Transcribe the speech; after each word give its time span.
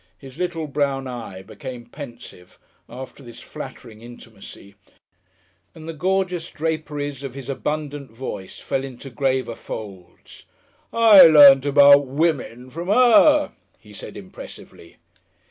His 0.17 0.39
little, 0.39 0.65
brown 0.65 1.07
eye 1.07 1.43
became 1.43 1.85
pensive 1.85 2.57
after 2.89 3.21
this 3.21 3.39
flattering 3.39 4.01
intimacy 4.01 4.73
and 5.75 5.87
the 5.87 5.93
gorgeous 5.93 6.49
draperies 6.49 7.21
of 7.23 7.35
his 7.35 7.49
abundant 7.49 8.09
voice 8.09 8.57
fell 8.59 8.83
into 8.83 9.11
graver 9.11 9.53
folds. 9.53 10.45
"I 10.91 11.27
learnt 11.27 11.67
about 11.67 12.07
women 12.07 12.71
from 12.71 12.89
'er," 12.89 13.51
he 13.77 13.93
said 13.93 14.17
impressively. 14.17 14.97